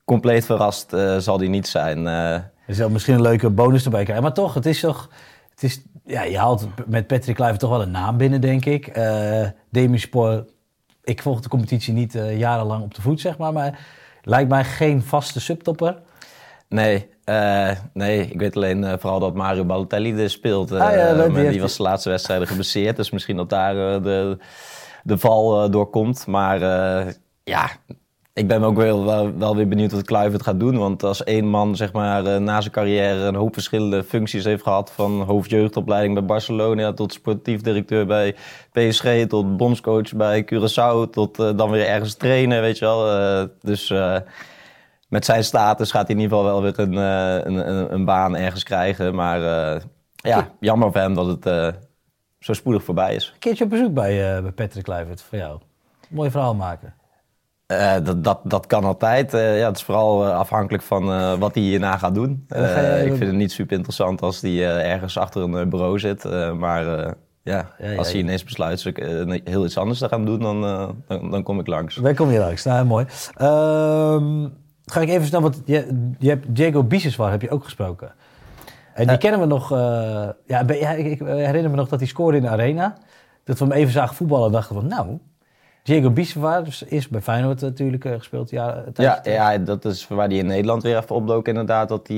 compleet 0.05 0.45
verrast 0.45 0.97
zal 1.19 1.39
die 1.39 1.49
niet 1.49 1.69
zijn. 1.69 2.03
Je 2.67 2.75
zou 2.75 2.91
misschien 2.91 3.15
een 3.15 3.23
leuke 3.23 3.51
bonus 3.51 3.85
erbij 3.85 4.03
krijgen. 4.03 4.25
Maar 4.25 4.35
toch, 4.35 4.55
het 4.55 4.67
is 4.67 4.81
toch... 4.81 5.09
Het 5.51 5.63
is, 5.63 5.83
ja, 6.05 6.23
je 6.23 6.39
haalt 6.39 6.69
met 6.87 7.07
Patrick 7.07 7.35
Kluivert 7.35 7.61
toch 7.61 7.71
wel 7.71 7.83
een 7.83 7.91
naam 7.91 8.17
binnen, 8.17 8.41
denk 8.41 8.65
ik. 8.65 9.01
Demispoor, 9.71 10.45
ik 11.05 11.23
volg 11.23 11.41
de 11.41 11.49
competitie 11.49 11.93
niet 11.93 12.19
jarenlang 12.37 12.83
op 12.83 12.95
de 12.95 13.03
voet, 13.03 13.21
zeg 13.21 13.39
maar. 13.39 13.53
Maar 13.53 13.79
lijkt 14.23 14.49
mij 14.49 14.65
geen 14.65 15.03
vaste 15.03 15.41
subtopper. 15.41 15.99
Nee, 16.73 17.09
eh, 17.25 17.71
nee, 17.93 18.21
ik 18.31 18.39
weet 18.41 18.57
alleen 18.57 18.85
eh, 18.85 18.93
vooral 18.99 19.21
dat 19.21 19.35
Mario 19.35 19.65
Balotelli 19.65 20.23
er 20.23 20.31
speelt. 20.31 20.71
eh, 20.71 20.81
Ah 20.81 20.93
ja, 20.95 21.15
dat- 21.15 21.31
die 21.51 21.61
was 21.61 21.77
de 21.77 21.83
laatste 21.83 22.09
wedstrijden 22.09 22.47
geblesseerd. 22.47 22.97
Dus 22.97 23.11
misschien 23.11 23.37
dat 23.37 23.51
daar 23.51 23.95
eh, 23.95 24.03
de, 24.03 24.39
de 25.03 25.19
val 25.19 25.63
eh, 25.65 25.71
doorkomt. 25.71 26.27
Maar 26.27 26.63
eh, 26.63 27.13
ja, 27.45 27.71
ik 28.35 28.49
ben 28.49 28.63
ook 28.63 28.77
wel, 28.77 29.05
wel, 29.05 29.39
wel 29.39 29.57
weer 29.57 29.69
benieuwd 29.69 29.93
wat 29.93 30.03
Kluivert 30.03 30.43
gaat 30.43 30.61
doen. 30.61 30.79
Want 30.79 31.03
als 31.03 31.25
één 31.25 31.47
man 31.47 31.77
zeg 31.77 31.93
maar, 31.93 32.25
eh, 32.27 32.37
na 32.37 32.61
zijn 32.61 32.73
carrière 32.73 33.21
een 33.25 33.35
hoop 33.35 33.55
verschillende 33.55 34.05
functies 34.05 34.45
heeft 34.45 34.63
gehad... 34.63 34.93
van 34.95 35.21
hoofdjeugdopleiding 35.23 36.15
bij 36.15 36.25
Barcelona 36.25 36.93
tot 36.93 37.13
sportief 37.13 37.61
directeur 37.61 38.07
bij 38.07 38.35
PSG... 38.73 39.06
tot 39.29 39.56
bondscoach 39.56 40.13
bij 40.15 40.44
Curaçao 40.55 41.11
tot 41.11 41.39
eh, 41.39 41.51
dan 41.56 41.70
weer 41.70 41.87
ergens 41.87 42.15
trainen, 42.15 42.61
weet 42.61 42.79
je 42.79 42.85
wel. 42.85 43.11
Eh, 43.19 43.44
dus 43.61 43.91
eh, 43.91 44.17
met 45.13 45.25
zijn 45.25 45.45
status 45.45 45.91
gaat 45.91 46.07
hij 46.07 46.17
in 46.17 46.23
ieder 46.23 46.37
geval 46.39 46.53
wel 46.53 46.63
weer 46.63 46.79
een, 46.79 46.99
eh, 46.99 47.45
een, 47.45 47.69
een, 47.77 47.93
een 47.95 48.05
baan 48.05 48.37
ergens 48.37 48.63
krijgen. 48.63 49.15
Maar 49.15 49.73
eh, 49.75 49.81
ja, 50.15 50.49
jammer 50.61 50.93
voor 50.93 51.01
hem 51.01 51.15
dat 51.15 51.27
het 51.27 51.47
eh, 51.47 51.69
zo 52.39 52.53
spoedig 52.53 52.85
voorbij 52.85 53.15
is. 53.15 53.31
Een 53.33 53.39
keertje 53.39 53.65
op 53.65 53.71
bezoek 53.71 53.95
bij, 53.95 54.43
bij 54.43 54.51
Patrick 54.53 54.85
Kluivert 54.85 55.23
voor 55.23 55.39
jou. 55.39 55.59
Mooi 56.09 56.31
verhaal 56.31 56.55
maken. 56.55 56.95
Dat, 58.03 58.25
dat, 58.25 58.41
dat 58.45 58.67
kan 58.67 58.85
altijd. 58.85 59.33
Ja, 59.33 59.39
het 59.39 59.77
is 59.77 59.83
vooral 59.83 60.27
afhankelijk 60.27 60.83
van 60.83 61.39
wat 61.39 61.55
hij 61.55 61.63
hierna 61.63 61.97
gaat 61.97 62.15
doen. 62.15 62.45
dan 62.47 62.61
je- 62.61 63.01
ik 63.05 63.09
vind 63.17 63.21
het 63.27 63.33
niet 63.35 63.53
super 63.53 63.77
interessant 63.77 64.23
als 64.23 64.41
hij 64.41 64.83
ergens 64.85 65.19
achter 65.19 65.43
een 65.43 65.69
bureau 65.69 65.99
zit. 65.99 66.25
Maar 66.59 66.85
ja, 66.85 67.15
Ja, 67.43 67.71
ja, 67.79 67.97
als 67.97 68.11
hij 68.13 68.21
ineens 68.21 68.45
besluit 68.45 68.93
heel 69.45 69.65
iets 69.65 69.79
anders 69.79 69.99
te 69.99 70.09
gaan 70.09 70.25
doen, 70.25 70.39
dan, 70.41 70.61
dan, 71.09 71.31
dan 71.31 71.43
kom 71.43 71.61
ik 71.61 71.67
langs. 71.67 71.97
Wij 71.97 72.15
komen 72.15 72.33
hier 72.35 72.43
langs. 72.43 72.65
Nou, 72.65 72.85
mooi. 72.87 73.07
Ehm, 73.37 74.49
ga 74.93 75.01
ik 75.01 75.08
even 75.08 75.27
snel, 75.27 75.41
want 75.41 75.63
je, 75.65 76.11
je 76.19 76.29
hebt 76.29 76.55
Diego 76.56 76.82
Biseswar 76.84 77.31
heb 77.31 77.43
je 77.43 77.51
ook 77.51 77.65
gesproken. 77.65 78.13
En 78.94 79.06
die 79.06 79.13
Eh. 79.17 79.20
kennen 79.20 79.41
we 79.41 79.46
nog... 79.46 79.72
eh, 79.72 80.29
ja, 80.46 80.61
ik, 80.93 81.19
herinner 81.19 81.70
me 81.70 81.77
nog 81.77 81.89
dat 81.89 81.99
hij 81.99 82.08
scoorde 82.08 82.37
in 82.37 82.43
de 82.43 82.49
Arena. 82.49 82.96
Dat 83.44 83.58
we 83.58 83.65
hem 83.65 83.72
even 83.75 83.93
zagen 83.93 84.15
voetballen 84.17 84.46
en 84.46 84.53
dachten 84.53 84.75
van... 84.75 84.87
Nou, 84.87 85.19
Diego 85.82 86.11
Biseswar 86.11 86.65
dus 86.65 86.82
is 86.82 87.08
bij 87.08 87.20
Feyenoord 87.20 87.61
natuurlijk 87.61 88.05
eh, 88.05 88.13
gespeeld. 88.17 88.51
Ja, 88.51 88.84
Ja, 88.94 89.20
ja, 89.25 89.58
dat 89.58 89.84
is 89.84 90.08
waar 90.08 90.29
hij 90.29 90.37
in 90.37 90.46
Nederland 90.46 90.82
weer 90.82 90.96
even 90.96 91.15
opdook 91.17 91.49
inderdaad. 91.49 91.89
Dat 91.89 92.08
hij 92.08 92.17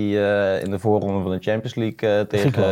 in 0.61 0.71
de 0.71 0.78
voorronde 0.78 1.23
van 1.23 1.31
de 1.31 1.38
Champions 1.40 1.75
League 1.75 2.19
eh, 2.19 2.26
tegen 2.26 2.62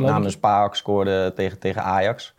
namens 0.00 0.38
PAOK 0.38 0.76
scoorde 0.76 1.32
tegen, 1.34 1.58
tegen 1.58 1.82
Ajax. 1.82 2.34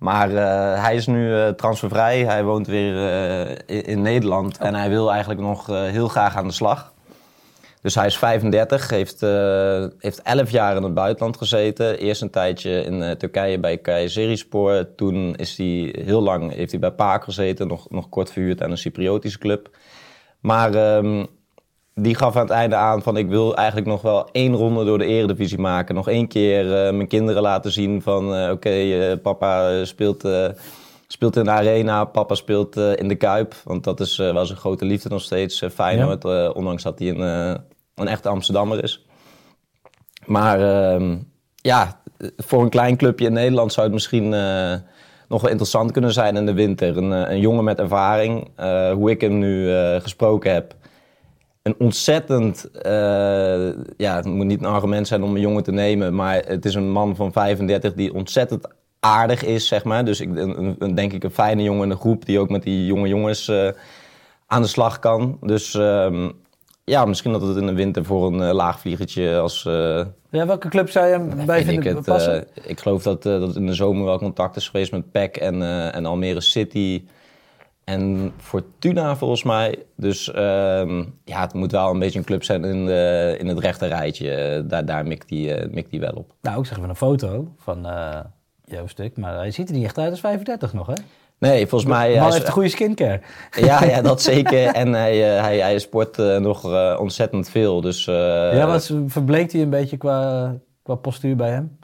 Maar 0.00 0.30
eh, 0.30 0.82
hij 0.82 0.94
is 0.94 1.06
nu 1.06 1.34
eh, 1.34 1.48
transfervrij. 1.48 2.24
Hij 2.24 2.44
woont 2.44 2.66
weer 2.66 2.96
eh, 2.96 3.50
in, 3.66 3.84
in 3.84 4.02
Nederland. 4.02 4.58
En 4.58 4.74
hij 4.74 4.88
wil 4.88 5.10
eigenlijk 5.10 5.40
nog 5.40 5.66
heel 5.66 6.08
graag 6.08 6.36
aan 6.36 6.46
de 6.46 6.52
slag. 6.52 6.92
Dus 7.82 7.94
hij 7.94 8.06
is 8.06 8.18
35, 8.18 8.90
heeft, 8.90 9.20
heeft 9.98 10.22
11 10.22 10.50
jaar 10.50 10.76
in 10.76 10.82
het 10.82 10.94
buitenland 10.94 11.36
gezeten. 11.36 11.98
Eerst 11.98 12.22
een 12.22 12.30
tijdje 12.30 12.82
in 12.82 13.16
Turkije 13.18 13.58
bij 13.58 13.78
Kayserispor. 13.78 14.94
Toen 14.94 15.34
is 15.36 15.56
hij 15.56 15.94
heel 16.04 16.22
lang 16.22 16.54
heeft 16.54 16.70
hij 16.70 16.80
bij 16.80 16.90
PAOK 16.90 17.24
gezeten, 17.24 17.66
nog, 17.66 17.90
nog 17.90 18.08
kort 18.08 18.32
verhuurd 18.32 18.62
aan 18.62 18.70
een 18.70 18.78
Cypriotische 18.78 19.38
club. 19.38 19.70
Maar 20.40 20.74
ehm, 20.74 21.24
die 22.02 22.14
gaf 22.14 22.36
aan 22.36 22.42
het 22.42 22.50
einde 22.50 22.76
aan 22.76 23.02
van 23.02 23.16
ik 23.16 23.28
wil 23.28 23.56
eigenlijk 23.56 23.86
nog 23.86 24.02
wel 24.02 24.28
één 24.32 24.54
ronde 24.54 24.84
door 24.84 24.98
de 24.98 25.04
eredivisie 25.04 25.58
maken. 25.58 25.94
Nog 25.94 26.08
één 26.08 26.28
keer 26.28 26.86
eh, 26.86 26.92
mijn 26.92 27.08
kinderen 27.08 27.42
laten 27.42 27.72
zien 27.72 28.02
van 28.02 28.34
eh, 28.34 28.50
oké, 28.50 28.70
eh, 28.70 29.16
papa 29.22 29.84
speelt, 29.84 30.28
speelt 31.06 31.36
in 31.36 31.44
de 31.44 31.50
arena, 31.50 32.04
papa 32.04 32.34
speelt 32.34 32.76
in 32.76 33.08
de 33.08 33.14
Kuip. 33.14 33.54
Want 33.64 33.84
dat 33.84 34.00
is 34.00 34.16
wel 34.16 34.46
zijn 34.46 34.58
grote 34.58 34.84
liefde 34.84 35.08
nog 35.08 35.22
steeds, 35.22 35.64
Feyenoord. 35.74 36.24
eh, 36.24 36.50
ondanks 36.54 36.82
dat 36.82 36.98
hij 36.98 37.08
een, 37.08 37.20
een 37.94 38.08
echte 38.08 38.28
Amsterdammer 38.28 38.82
is. 38.82 39.06
Maar 40.26 40.60
ehm, 40.60 41.16
ja, 41.54 42.00
voor 42.36 42.62
een 42.62 42.68
klein 42.68 42.96
clubje 42.96 43.26
in 43.26 43.32
Nederland 43.32 43.72
zou 43.72 43.86
het 43.86 43.94
misschien 43.94 44.28
nog 45.28 45.40
wel 45.40 45.50
interessant 45.50 45.92
kunnen 45.92 46.12
zijn 46.12 46.36
in 46.36 46.46
de 46.46 46.52
winter. 46.52 46.96
Een, 46.96 47.10
een 47.10 47.40
jongen 47.40 47.64
met 47.64 47.78
ervaring, 47.78 48.48
hoe 48.94 49.10
ik 49.10 49.20
hem 49.20 49.38
nu 49.38 49.70
gesproken 50.00 50.52
heb. 50.52 50.74
Een 51.62 51.74
ontzettend, 51.78 52.70
eh, 52.70 53.68
ja, 53.96 54.16
het 54.16 54.24
moet 54.24 54.46
niet 54.46 54.60
een 54.60 54.66
argument 54.66 55.06
zijn 55.08 55.22
om 55.22 55.34
een 55.34 55.40
jongen 55.40 55.62
te 55.62 55.72
nemen, 55.72 56.14
maar 56.14 56.42
het 56.46 56.64
is 56.64 56.74
een 56.74 56.90
man 56.90 57.16
van 57.16 57.32
35 57.32 57.94
die 57.94 58.14
ontzettend 58.14 58.68
aardig 59.00 59.44
is, 59.44 59.66
zeg 59.66 59.84
maar. 59.84 60.04
Dus 60.04 60.20
ik, 60.20 60.36
een, 60.36 60.76
een- 60.78 60.94
denk 60.94 61.12
ik 61.12 61.24
een 61.24 61.30
fijne 61.30 61.62
jongen 61.62 61.82
in 61.82 61.88
de 61.88 61.96
groep 61.96 62.24
die 62.26 62.38
ook 62.38 62.50
met 62.50 62.62
die 62.62 62.86
jonge 62.86 63.08
jongens 63.08 63.48
eh, 63.48 63.68
aan 64.46 64.62
de 64.62 64.68
slag 64.68 64.98
kan. 64.98 65.38
Dus 65.40 65.74
ehm, 65.74 66.30
ja, 66.84 67.04
misschien 67.04 67.32
dat 67.32 67.42
het 67.42 67.56
in 67.56 67.66
de 67.66 67.74
winter 67.74 68.04
voor 68.04 68.26
een 68.26 68.42
eh, 68.42 68.54
laagvliegertje 68.54 69.38
als... 69.38 69.62
Ja, 70.32 70.46
welke 70.46 70.68
club 70.68 70.90
zou 70.90 71.06
je 71.06 71.12
hem 71.12 71.46
bij 71.46 71.60
ik, 71.60 71.66
vinden 71.66 71.96
het, 71.96 72.04
passen? 72.04 72.46
ik 72.64 72.80
geloof 72.80 73.02
dat, 73.02 73.22
dat 73.22 73.56
in 73.56 73.66
de 73.66 73.74
zomer 73.74 74.04
wel 74.04 74.18
contact 74.18 74.56
is 74.56 74.68
geweest 74.68 74.92
met 74.92 75.10
PEC 75.10 75.36
en, 75.36 75.62
en 75.92 76.06
Almere 76.06 76.40
City 76.40 77.04
en 77.90 78.32
Fortuna 78.36 79.16
volgens 79.16 79.42
mij. 79.42 79.84
Dus 79.96 80.32
ehm, 80.32 81.04
ja, 81.24 81.40
het 81.40 81.52
moet 81.52 81.72
wel 81.72 81.90
een 81.90 81.98
beetje 81.98 82.18
een 82.18 82.24
club 82.24 82.44
zijn 82.44 82.64
in, 82.64 82.86
de, 82.86 83.36
in 83.38 83.46
het 83.46 83.58
rechte 83.58 83.86
rijtje. 83.86 84.30
Eh, 84.30 84.62
daar 84.64 84.84
daar 84.84 85.06
mikt 85.06 85.28
die, 85.28 85.54
eh, 85.54 85.70
mikt 85.70 85.90
die 85.90 86.00
wel 86.00 86.12
op. 86.14 86.34
Nou, 86.40 86.60
ik 86.60 86.66
zeg 86.66 86.76
even 86.76 86.88
een 86.88 86.96
foto 86.96 87.48
van 87.58 87.86
eh 87.86 88.20
jouw 88.64 88.86
stuk, 88.86 89.16
maar 89.16 89.34
hij 89.34 89.50
ziet 89.50 89.68
er 89.68 89.74
niet 89.74 89.84
echt 89.84 89.98
uit 89.98 90.10
als 90.10 90.20
35 90.20 90.72
nog, 90.72 90.86
hè? 90.86 90.92
Nee, 91.38 91.66
volgens 91.66 91.90
mij... 91.90 92.12
De 92.12 92.18
hij 92.18 92.32
heeft 92.32 92.46
een 92.46 92.52
goede 92.52 92.68
skincare. 92.68 93.20
ja, 93.50 93.84
ja, 93.84 94.02
dat 94.10 94.22
zeker. 94.22 94.66
En 94.66 94.92
hij, 94.92 95.16
hij, 95.18 95.58
hij 95.58 95.78
sport 95.78 96.16
nog 96.16 96.64
ontzettend 96.98 97.48
veel. 97.48 97.80
Dus, 97.80 98.06
eh, 98.06 98.14
ja, 98.54 98.66
wat 98.66 98.92
verbleekt 99.06 99.52
hij 99.52 99.62
een 99.62 99.70
beetje 99.70 99.96
qua, 99.96 100.54
qua 100.82 100.94
postuur 100.94 101.36
bij 101.36 101.50
hem? 101.50 101.78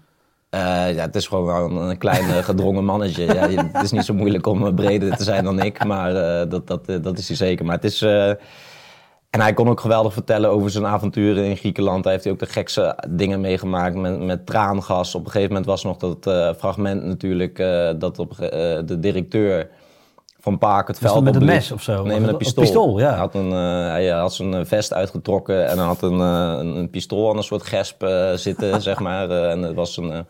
Eh, 0.51 0.95
ja, 0.95 1.03
het 1.03 1.15
is 1.15 1.27
gewoon 1.27 1.45
wel 1.45 1.65
een, 1.65 1.77
een 1.77 1.99
klein 1.99 2.29
eh, 2.29 2.37
gedrongen 2.45 2.85
mannetje. 2.85 3.25
Ja, 3.25 3.49
het 3.73 3.83
is 3.83 3.93
niet 3.93 4.05
zo 4.05 4.15
moeilijk 4.15 4.47
om 4.47 4.67
eh, 4.67 4.75
breder 4.75 5.17
te 5.17 5.25
zijn 5.25 5.45
dan 5.45 5.63
ik, 5.63 5.85
maar 5.85 6.13
dat, 6.49 6.67
dat, 6.67 6.87
dat 7.03 7.19
is 7.19 7.29
hij 7.29 7.37
zeker. 7.37 7.65
Maar 7.65 7.75
het 7.75 7.85
is... 7.85 8.03
en 8.03 9.41
hij 9.41 9.55
kon 9.55 9.69
ook 9.69 9.81
geweldig 9.81 10.13
vertellen 10.13 10.51
over 10.51 10.71
zijn 10.71 10.87
avonturen 10.87 11.45
in 11.45 11.57
Griekenland. 11.57 12.05
Hij 12.05 12.13
heeft 12.13 12.25
hij 12.25 12.33
ook 12.33 12.39
de 12.39 12.47
gekste 12.47 12.99
dingen 13.09 13.41
meegemaakt 13.41 13.95
met, 13.95 14.21
met 14.21 14.47
traangas. 14.47 15.15
Op 15.15 15.25
een 15.25 15.31
gegeven 15.31 15.49
moment 15.49 15.67
was 15.67 15.85
nog 15.85 15.97
dat 15.97 16.55
fragment 16.59 17.05
natuurlijk... 17.05 17.57
dat 17.99 18.19
op, 18.19 18.37
de 18.87 18.97
directeur 19.01 19.69
van 20.47 20.59
Paak 20.59 20.87
het 20.87 21.01
Was 21.01 21.13
veld 21.13 21.25
dat 21.25 21.35
met 21.35 21.43
een 21.43 21.49
mes 21.49 21.73
of 21.73 21.83
zo? 21.83 22.03
Nee, 22.03 22.21
met 22.21 22.29
een 22.29 22.37
pistool. 22.37 22.65
pistool, 22.65 22.99
ja. 22.99 23.09
Hij 23.09 23.19
had, 23.19 23.35
een, 23.35 23.51
eh, 23.51 23.87
hij 23.87 24.09
had 24.09 24.35
zijn 24.35 24.55
eh, 24.55 24.65
vest 24.65 24.93
uitgetrokken 24.93 25.69
en 25.69 25.79
hij 25.79 25.87
had 25.87 26.03
een, 26.03 26.21
eh, 26.21 26.57
een, 26.59 26.77
een 26.77 26.91
pistool 26.91 27.31
aan 27.31 27.37
een 27.37 27.43
soort 27.43 27.63
gesp 27.63 28.07
zitten, 28.35 28.83
zeg 28.91 28.99
maar. 28.99 29.31
En 29.31 29.63
het 29.63 29.75
was 29.75 29.97
een... 29.97 30.27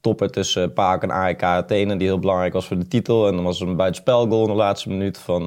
topper 0.00 0.30
tussen 0.30 0.72
Paak 0.72 1.02
en 1.02 1.10
AEK 1.10 1.42
Athene, 1.42 1.96
die 1.96 2.06
heel 2.06 2.18
belangrijk 2.18 2.52
was 2.52 2.66
voor 2.66 2.78
de 2.78 2.88
titel. 2.88 3.26
En 3.26 3.34
dan 3.34 3.44
was 3.44 3.60
een 3.60 3.76
buitenspelgoal 3.76 4.42
in 4.42 4.48
de 4.48 4.54
laatste 4.54 4.88
minuut 4.88 5.18
van, 5.18 5.42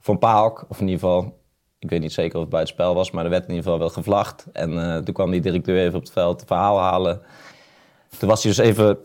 van 0.00 0.18
Paok. 0.18 0.66
Of 0.68 0.80
in 0.80 0.88
ieder 0.88 1.00
geval, 1.00 1.38
ik 1.78 1.90
weet 1.90 2.00
niet 2.00 2.12
zeker 2.12 2.34
of 2.34 2.40
het 2.40 2.50
buitenspel 2.50 2.94
was, 2.94 3.10
maar 3.10 3.24
er 3.24 3.30
werd 3.30 3.42
in 3.42 3.48
ieder 3.48 3.64
geval 3.64 3.78
wel 3.78 3.88
gevlacht. 3.88 4.46
En 4.52 5.02
toen 5.04 5.14
kwam 5.14 5.30
die 5.30 5.40
directeur 5.40 5.78
even 5.78 5.98
op 5.98 6.02
het 6.02 6.12
veld 6.12 6.40
het 6.40 6.48
verhaal 6.48 6.78
halen. 6.78 7.20
Toen 8.18 8.28
was 8.28 8.42
hij 8.42 8.52
dus 8.52 8.64
even 8.64 8.98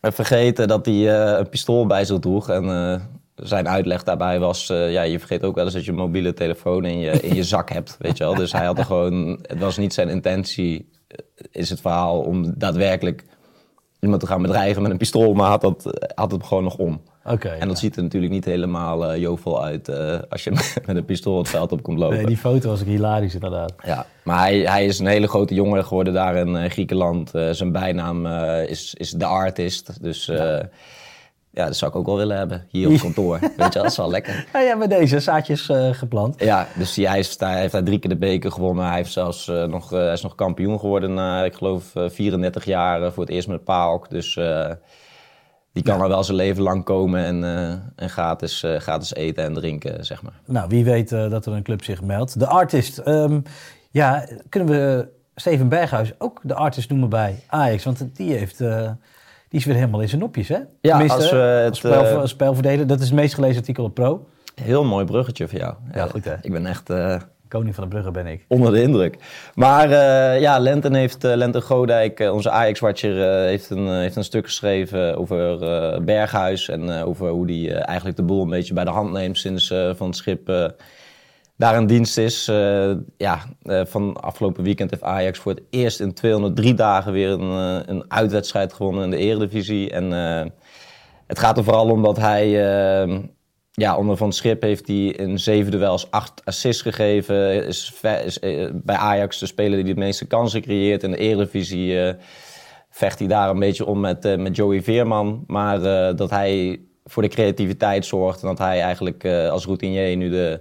vergeten 0.00 0.68
dat 0.68 0.86
hij 0.86 1.08
een 1.38 1.48
pistool 1.48 1.86
bij 1.86 2.04
zich 2.04 2.18
droeg. 2.18 2.48
En 2.48 2.64
zijn 3.36 3.68
uitleg 3.68 4.02
daarbij 4.02 4.38
was, 4.38 4.70
eh, 4.70 4.92
ja, 4.92 5.02
je 5.02 5.18
vergeet 5.18 5.44
ook 5.44 5.54
wel 5.54 5.64
eens 5.64 5.74
dat 5.74 5.84
je 5.84 5.90
een 5.90 5.96
mobiele 5.96 6.32
telefoon 6.32 6.84
in 6.84 6.98
je, 6.98 7.10
in 7.10 7.34
je 7.34 7.44
zak 7.54 7.70
hebt, 7.70 7.96
weet 7.98 8.18
je 8.18 8.24
wel. 8.24 8.34
Dus 8.34 8.52
hij 8.52 8.64
had 8.64 8.78
er 8.78 8.84
gewoon, 8.84 9.38
het 9.42 9.58
was 9.58 9.76
niet 9.76 9.94
zijn 9.94 10.08
intentie, 10.08 10.90
eh, 11.08 11.18
is 11.50 11.70
het 11.70 11.80
verhaal, 11.80 12.20
om 12.20 12.58
daadwerkelijk 12.58 13.24
iemand 14.00 14.20
te 14.20 14.26
gaan 14.26 14.42
bedreigen 14.42 14.82
met 14.82 14.90
een 14.90 14.96
pistool, 14.96 15.34
maar 15.34 15.48
had, 15.48 15.60
dat, 15.60 16.08
had 16.14 16.30
het 16.30 16.44
gewoon 16.44 16.64
nog 16.64 16.76
om. 16.76 17.00
Oké. 17.24 17.48
En 17.48 17.68
dat 17.68 17.78
ziet 17.78 17.96
er 17.96 18.02
natuurlijk 18.02 18.32
niet 18.32 18.44
helemaal 18.44 19.06
eh 19.06 19.20
jovel 19.20 19.64
uit 19.64 19.88
eh, 19.88 20.18
als 20.28 20.44
je 20.44 20.50
met 20.86 20.96
een 20.96 21.04
pistool 21.04 21.38
het 21.38 21.48
veld 21.48 21.72
op 21.72 21.82
komt 21.82 21.98
lopen. 21.98 22.16
Nee, 22.16 22.26
die 22.26 22.36
foto 22.36 22.68
was 22.68 22.80
ook 22.80 22.86
hilarisch 22.86 23.34
inderdaad. 23.34 23.74
Ja, 23.84 24.06
maar 24.24 24.38
hij, 24.38 24.58
hij 24.58 24.84
is 24.84 24.98
een 24.98 25.06
hele 25.06 25.28
grote 25.28 25.54
jongen 25.54 25.84
geworden 25.84 26.12
daar 26.12 26.36
in 26.36 26.56
eh, 26.56 26.70
Griekenland. 26.70 27.34
Eh, 27.34 27.50
zijn 27.50 27.72
bijnaam 27.72 28.26
eh, 28.26 28.68
is, 28.68 28.94
is 28.94 29.14
The 29.18 29.24
Artist. 29.24 30.02
Dus 30.02 30.28
eh, 30.28 30.58
ja, 31.54 31.64
dat 31.66 31.76
zou 31.76 31.90
ik 31.90 31.96
ook 31.96 32.06
wel 32.06 32.16
willen 32.16 32.36
hebben 32.36 32.66
hier 32.70 32.88
op 32.90 32.98
kantoor. 32.98 33.38
Weet 33.56 33.72
je, 33.72 33.78
dat 33.78 33.84
is 33.90 33.96
wel 33.96 34.10
lekker. 34.10 34.46
Ja, 34.52 34.60
ja, 34.60 34.78
bij 34.78 34.86
deze 34.86 35.20
zaadjes 35.20 35.68
eh, 35.68 35.88
geplant. 35.92 36.40
Ja, 36.40 36.66
dus 36.78 36.96
hij, 36.96 37.18
is, 37.18 37.36
daar- 37.38 37.50
hij 37.50 37.60
heeft 37.60 37.72
daar 37.72 37.82
drie 37.84 37.98
keer 37.98 38.10
de 38.10 38.16
beker 38.16 38.52
gewonnen. 38.52 38.86
Hij, 38.86 38.96
heeft 38.96 39.12
zelfs, 39.12 39.48
eh, 39.48 39.64
nog, 39.64 39.92
eh, 39.92 39.98
hij 39.98 40.12
is 40.12 40.22
nog 40.22 40.34
kampioen 40.34 40.80
geworden 40.80 41.14
na, 41.14 41.44
ik 41.44 41.54
geloof, 41.54 41.94
eh, 41.96 42.08
34 42.10 42.64
jaar 42.64 43.12
voor 43.12 43.22
het 43.22 43.32
eerst 43.32 43.48
met 43.48 43.64
PAOK. 43.64 44.10
Dus 44.10 44.38
die 45.72 45.82
kan 45.82 46.02
er 46.02 46.08
wel 46.08 46.24
zijn 46.24 46.36
leven 46.36 46.62
lang 46.62 46.84
komen 46.84 47.24
en, 47.24 47.44
en 47.96 48.10
gratis, 48.10 48.64
gratis 48.78 49.14
eten 49.14 49.44
en 49.44 49.54
drinken, 49.54 50.04
zeg 50.04 50.22
maar. 50.22 50.32
Nou, 50.46 50.68
wie 50.68 50.84
weet 50.84 51.08
dat 51.08 51.46
er 51.46 51.52
een 51.52 51.62
club 51.62 51.84
zich 51.84 52.02
meldt. 52.02 52.38
De 52.38 52.46
artist. 52.46 52.98
ehm, 52.98 53.40
ja, 53.90 54.26
kunnen 54.48 54.68
we 54.68 55.08
Steven 55.34 55.68
Berghuis 55.68 56.12
ook 56.18 56.40
de 56.42 56.54
artist 56.54 56.90
noemen 56.90 57.08
bij 57.08 57.42
Ajax? 57.46 57.84
Want 57.84 58.04
die, 58.16 58.32
heeft, 58.32 58.60
die 59.54 59.62
is 59.62 59.68
weer 59.68 59.78
helemaal 59.78 60.00
in 60.00 60.08
zijn 60.08 60.20
nopjes, 60.20 60.48
hè? 60.48 60.58
Tenminste, 60.80 61.16
als 61.16 61.30
we 61.30 61.36
het, 61.36 61.68
als 61.68 61.78
spel, 61.78 62.04
eh, 62.04 62.16
als 62.16 62.30
spelverdeler. 62.30 62.86
Dat 62.86 63.00
is 63.00 63.06
het 63.06 63.14
meest 63.14 63.34
gelezen 63.34 63.56
artikel 63.58 63.84
op 63.84 63.94
Pro. 63.94 64.26
Heel 64.62 64.84
mooi 64.84 65.04
bruggetje 65.04 65.48
voor 65.48 65.58
jou. 65.58 65.74
Ja, 65.94 66.06
goed, 66.06 66.24
hè? 66.24 66.34
Ik 66.42 66.52
ben 66.52 66.66
echt... 66.66 66.90
eh, 66.90 67.16
Koning 67.48 67.74
van 67.74 67.84
de 67.84 67.90
Brugge 67.90 68.10
ben 68.10 68.26
ik. 68.26 68.44
Onder 68.48 68.72
de 68.72 68.82
indruk. 68.82 69.16
Maar 69.54 69.90
eh, 69.90 70.40
ja, 70.40 70.58
Lenten 70.58 70.94
heeft, 70.94 71.24
eh, 71.24 71.34
Lenten 71.34 71.62
Godijk, 71.62 72.20
eh, 72.20 72.32
onze 72.32 72.50
Ajax-watcher, 72.50 73.22
eh, 73.22 73.44
heeft, 73.44 73.70
een, 73.70 73.86
eh, 73.86 73.92
heeft 73.92 74.16
een 74.16 74.24
stuk 74.24 74.44
geschreven 74.44 75.18
over 75.18 75.62
eh, 75.62 76.00
Berghuis. 76.00 76.68
En 76.68 76.98
eh, 76.98 77.06
over 77.06 77.28
hoe 77.28 77.46
hij 77.46 77.74
eh, 77.76 77.88
eigenlijk 77.88 78.16
de 78.16 78.22
boel 78.22 78.42
een 78.42 78.50
beetje 78.50 78.74
bij 78.74 78.84
de 78.84 78.90
hand 78.90 79.12
neemt 79.12 79.38
sinds 79.38 79.70
eh, 79.70 79.90
Van 79.94 80.06
het 80.06 80.16
Schip 80.16 80.48
eh, 80.48 80.64
daar 81.56 81.76
in 81.76 81.86
dienst 81.86 82.18
is. 82.18 82.48
Eh, 82.48 82.92
ja, 83.16 83.40
eh, 83.62 83.80
van 83.84 84.20
afgelopen 84.20 84.64
weekend 84.64 84.90
heeft 84.90 85.02
Ajax 85.02 85.38
voor 85.38 85.52
het 85.52 85.62
eerst 85.70 86.00
in 86.00 86.14
203 86.14 86.74
dagen 86.74 87.12
weer 87.12 87.30
een, 87.30 87.80
eh, 87.80 87.86
een 87.86 88.04
uitwedstrijd 88.08 88.72
gewonnen 88.72 89.04
in 89.04 89.10
de 89.10 89.16
Eredivisie. 89.16 89.90
En 89.90 90.10
het 91.26 91.38
gaat 91.38 91.56
er 91.56 91.64
vooral 91.64 91.90
om 91.90 92.02
dat 92.02 92.16
hij... 92.16 92.48
ja, 93.76 93.96
onder 93.96 94.16
Van 94.16 94.32
Schip 94.32 94.62
heeft 94.62 94.86
hij 94.86 95.06
in 95.06 95.38
zeven 95.38 95.70
duels 95.70 96.10
acht 96.10 96.44
assists 96.44 96.82
gegeven. 96.82 97.66
Is, 97.66 98.00
is 98.24 98.38
bij 98.72 98.96
Ajax 98.96 99.38
de 99.38 99.46
speler 99.46 99.84
die 99.84 99.94
de 99.94 100.00
meeste 100.00 100.26
kansen 100.26 100.62
creëert. 100.62 101.02
In 101.02 101.10
de 101.10 101.16
Eredivisie 101.16 102.14
vecht 102.90 103.18
hij 103.18 103.28
daar 103.28 103.50
een 103.50 103.58
beetje 103.58 103.86
om 103.86 104.00
met, 104.00 104.36
met 104.38 104.56
Joey 104.56 104.82
Veerman. 104.82 105.44
Maar 105.46 105.80
dat 106.16 106.30
hij 106.30 106.80
voor 107.04 107.22
de 107.22 107.28
creativiteit 107.28 108.06
zorgt. 108.06 108.42
En 108.42 108.48
dat 108.48 108.58
hij 108.58 108.80
eigenlijk 108.80 109.24
als 109.26 109.64
routinier 109.64 110.16
nu 110.16 110.30
de, 110.30 110.60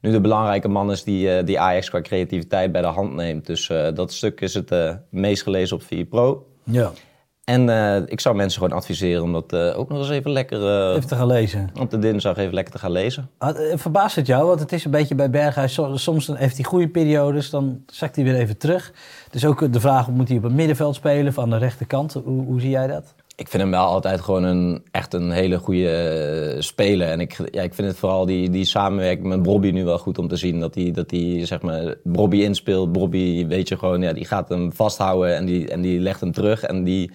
nu 0.00 0.10
de 0.10 0.20
belangrijke 0.20 0.68
man 0.68 0.90
is 0.90 1.04
die, 1.04 1.34
eh, 1.36 1.46
die 1.46 1.60
Ajax 1.60 1.88
qua 1.90 2.00
creativiteit 2.00 2.72
bij 2.72 2.80
de 2.80 2.86
hand 2.86 3.14
neemt. 3.14 3.46
Dus 3.46 3.68
eh, 3.68 3.94
dat 3.94 4.12
stuk 4.12 4.40
is 4.40 4.54
het 4.54 4.70
eh, 4.70 4.94
meest 5.10 5.42
gelezen 5.42 5.76
op 5.76 5.82
4 5.82 6.04
Pro. 6.04 6.46
Ja, 6.64 6.90
En 7.44 7.68
ik 8.08 8.20
zou 8.20 8.36
mensen 8.36 8.60
gewoon 8.62 8.76
adviseren 8.76 9.22
om 9.22 9.32
dat 9.32 9.54
ook 9.54 9.88
nog 9.88 9.98
eens 9.98 10.10
even 10.10 10.30
lekker... 10.30 10.90
even 10.94 11.08
te 11.08 11.14
gaan 11.16 11.26
lezen. 11.26 11.70
op 11.80 11.90
de 11.90 11.98
dinsdag 11.98 12.36
even 12.36 12.54
lekker 12.54 12.72
te 12.72 12.78
gaan 12.78 12.90
lezen. 12.92 13.30
Ah, 13.38 13.56
Verbaast 13.74 14.16
het 14.16 14.26
jou? 14.26 14.46
Want 14.46 14.60
het 14.60 14.72
is 14.72 14.84
een 14.84 14.90
beetje 14.90 15.14
bij 15.14 15.30
Berghuis. 15.30 15.74
so- 15.74 15.96
Soms 15.96 16.26
dan 16.26 16.36
heeft 16.36 16.56
hij 16.56 16.64
goede 16.64 16.88
periodes, 16.88 17.50
dan 17.50 17.82
zakt 17.86 18.16
hij 18.16 18.24
weer 18.24 18.34
even 18.34 18.56
terug. 18.58 18.92
Dus 19.30 19.44
ook 19.44 19.72
de 19.72 19.80
vraag, 19.80 20.08
moet 20.08 20.28
hij 20.28 20.36
op 20.36 20.42
het 20.42 20.52
middenveld 20.52 20.94
spelen 20.94 21.26
of 21.28 21.38
aan 21.38 21.50
de 21.50 21.56
rechterkant? 21.58 22.12
Hoe, 22.12 22.44
hoe 22.44 22.60
zie 22.60 22.70
jij 22.70 22.86
dat? 22.86 23.14
Ik 23.40 23.48
vind 23.48 23.62
hem 23.62 23.70
wel 23.70 23.84
altijd 23.84 24.20
gewoon 24.20 24.42
een, 24.42 24.82
echt 24.90 25.14
een 25.14 25.30
hele 25.30 25.58
goede 25.58 25.88
eh, 25.88 26.60
speler. 26.60 27.08
En 27.08 27.20
ik, 27.20 27.38
ja, 27.50 27.62
ik 27.62 27.74
vind 27.74 27.88
het 27.88 27.96
vooral 27.96 28.26
die, 28.26 28.50
die 28.50 28.64
samenwerking 28.64 29.26
met 29.26 29.42
Bobby 29.42 29.70
nu 29.70 29.84
wel 29.84 29.98
goed 29.98 30.18
om 30.18 30.28
te 30.28 30.36
zien. 30.36 30.60
Dat 30.60 30.74
hij, 30.74 30.90
dat 30.90 31.10
hij 31.10 31.46
zeg 31.46 31.62
maar, 31.62 31.94
Bobby 32.04 32.36
inspeelt. 32.36 32.92
Bobby, 32.92 33.46
weet 33.46 33.68
je 33.68 33.78
gewoon, 33.78 34.02
ja, 34.02 34.12
die 34.12 34.24
gaat 34.24 34.48
hem 34.48 34.72
vasthouden 34.72 35.36
en 35.36 35.44
die, 35.44 35.68
en 35.68 35.80
die 35.80 36.00
legt 36.00 36.20
hem 36.20 36.32
terug. 36.32 36.62
En 36.62 36.84
die, 36.84 37.10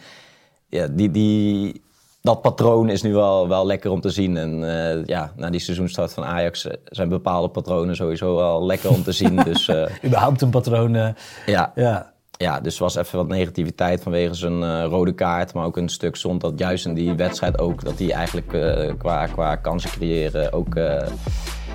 ja, 0.70 0.88
die, 0.88 1.12
die, 1.12 1.82
dat 2.22 2.42
patroon 2.42 2.90
is 2.90 3.02
nu 3.02 3.14
wel, 3.14 3.48
wel 3.48 3.66
lekker 3.66 3.92
om 3.92 4.02
te 4.02 4.10
zien. 4.10 4.38
En 4.38 4.78
eh, 4.78 5.06
ja, 5.06 5.34
na 5.36 5.50
die 5.50 5.60
seizoenstart 5.60 6.14
van 6.14 6.24
Ajax 6.24 6.66
eh, 6.66 6.74
zijn 6.86 7.10
bepaalde 7.10 7.50
patronen 7.50 7.96
sowieso 7.96 8.36
wel 8.36 8.66
lekker 8.66 8.90
om 8.90 9.04
te 9.04 9.12
zien. 9.12 9.36
Dus 9.44 9.72
Überhaupt 10.06 10.42
een 10.42 10.50
patroon. 10.50 11.16
ja, 11.46 11.72
ja. 11.76 12.14
Ja, 12.38 12.60
dus 12.60 12.78
was 12.78 12.96
even 12.96 13.18
wat 13.18 13.28
negativiteit 13.28 14.02
vanwege 14.02 14.34
zijn 14.34 14.64
eh, 14.64 14.86
rode 14.90 15.14
kaart. 15.14 15.54
Maar 15.54 15.66
ook 15.66 15.78
een 15.78 15.90
stuk 15.90 16.16
zond 16.16 16.42
dat 16.42 16.54
juist 16.60 16.86
in 16.86 16.94
die 16.94 17.14
wedstrijd 17.14 17.60
ook... 17.60 17.84
dat 17.84 18.00
hij 18.00 18.12
eigenlijk 18.12 18.54
eh, 18.54 18.94
qua, 18.98 19.26
qua 19.26 19.56
kansen 19.56 19.90
creëren 19.90 20.54
ook 20.54 20.76
eh, 20.76 21.08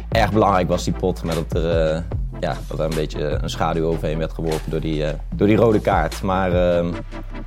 erg 0.08 0.32
belangrijk 0.32 0.68
was, 0.68 0.84
die 0.84 0.92
pot. 0.92 1.22
Maar 1.22 1.34
dat 1.34 1.62
er 1.62 2.04
ja, 2.40 2.56
dat 2.68 2.78
er 2.78 2.84
een 2.84 2.94
beetje 2.94 3.38
een 3.42 3.50
schaduw 3.50 3.86
overheen 3.86 4.18
werd 4.18 4.32
geworpen 4.32 4.70
door 4.70 4.80
die, 4.80 5.04
door 5.34 5.46
die 5.46 5.56
rode 5.56 5.80
kaart. 5.80 6.22
Maar 6.22 6.52
ehm, 6.52 6.92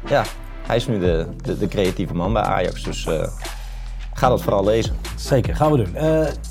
ja, 0.05 0.23
hij 0.67 0.75
is 0.75 0.87
nu 0.87 0.99
de, 0.99 1.27
de, 1.41 1.57
de, 1.57 1.67
creatieve 1.67 2.13
man 2.13 2.33
bij 2.33 2.41
Ajax. 2.41 2.83
Dus 2.83 3.07
ga 4.13 4.29
dat 4.29 4.41
vooral 4.41 4.65
lezen. 4.65 4.95
Zeker, 5.15 5.55
gaan 5.55 5.71
we 5.71 5.77
doen. 5.77 5.93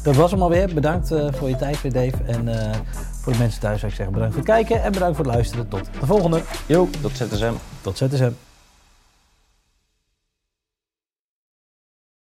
dat 0.03 0.17
was 0.17 0.31
hem 0.31 0.43
alweer. 0.43 0.75
Bedankt 0.75 1.15
voor 1.31 1.49
je 1.49 1.57
tijd 1.57 1.83
weer, 1.83 1.93
Dave. 1.93 2.17
En 2.27 2.49
voor 3.23 3.33
de 3.33 3.39
mensen 3.39 3.61
thuis 3.61 3.79
zou 3.81 3.91
ik 3.91 3.97
zeggen 3.97 4.15
bedankt 4.15 4.35
voor 4.35 4.45
het 4.45 4.53
kijken 4.53 4.83
en 4.83 4.93
bedankt 4.93 5.17
voor 5.17 5.25
het 5.25 5.35
luisteren. 5.35 5.69
Tot 5.69 5.85
de 6.01 6.07
volgende. 6.07 6.43
Jo, 6.67 6.89
tot 7.01 7.17
ZSM. 7.17 7.53
Tot 7.81 7.99
ZSM. 7.99 8.31